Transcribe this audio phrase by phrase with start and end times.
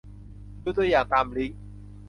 [0.63, 1.59] ดูตัวอย่างตามลิงก์